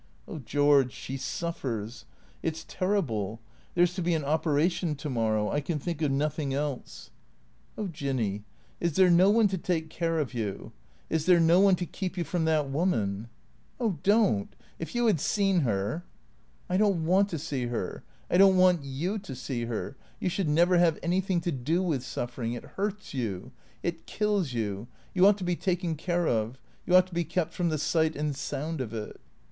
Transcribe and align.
"Oh, 0.27 0.39
George, 0.39 0.93
she 0.93 1.15
suffers. 1.15 2.05
It 2.41 2.57
's 2.57 2.65
terrible. 2.67 3.39
There 3.75 3.85
's 3.85 3.93
to 3.93 4.01
be 4.01 4.15
an 4.15 4.25
operation— 4.25 4.95
to 4.95 5.11
morrow. 5.11 5.51
I 5.51 5.61
can 5.61 5.77
think 5.77 6.01
of 6.01 6.09
nothing 6.11 6.55
else." 6.55 7.11
446 7.75 7.75
THE 7.77 7.77
CEEATOES" 7.77 7.77
Oh, 7.77 7.87
Jinny, 8.17 8.43
is 8.79 8.95
there 8.95 9.09
no 9.11 9.29
one 9.29 9.47
to 9.49 9.59
take 9.59 9.91
care 9.91 10.17
of 10.17 10.33
you? 10.33 10.71
Is 11.11 11.27
there 11.27 11.39
no 11.39 11.59
one 11.59 11.75
to 11.75 11.85
keep 11.85 12.17
you 12.17 12.23
from 12.23 12.45
that 12.45 12.67
woman?"" 12.71 13.29
Oh 13.79 13.99
don't— 14.01 14.55
if 14.79 14.95
you 14.95 15.05
had 15.05 15.19
seen 15.19 15.59
her 15.59 16.03
""I 16.67 16.77
don't 16.77 17.05
want 17.05 17.29
to 17.29 17.37
see 17.37 17.67
her, 17.67 18.03
I 18.27 18.37
don't 18.37 18.57
want 18.57 18.83
you 18.83 19.19
to 19.19 19.35
see 19.35 19.65
her. 19.65 19.97
You 20.19 20.29
should 20.29 20.49
never 20.49 20.79
have 20.79 20.97
anything 21.03 21.41
to 21.41 21.51
do 21.51 21.83
with 21.83 22.03
suffering. 22.03 22.53
It 22.53 22.63
hurts 22.73 23.13
you. 23.13 23.51
It 23.83 24.07
kills 24.07 24.51
you. 24.51 24.87
You 25.13 25.27
ought 25.27 25.37
to 25.37 25.43
be 25.43 25.55
taken 25.55 25.93
care 25.93 26.27
of. 26.27 26.57
You 26.87 26.95
ought 26.95 27.05
to 27.05 27.13
be 27.13 27.23
kept 27.23 27.53
from 27.53 27.69
the 27.69 27.77
sight 27.77 28.15
and 28.15 28.35
sound 28.35 28.81
of 28.81 28.95
it." 28.95 29.21